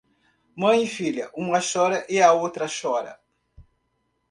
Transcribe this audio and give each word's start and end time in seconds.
Mãe 0.55 0.81
e 0.83 0.87
filha, 0.87 1.29
uma 1.35 1.59
chora 1.61 2.03
e 2.09 2.19
a 2.19 2.33
outra 2.33 2.65
chora. 2.67 3.19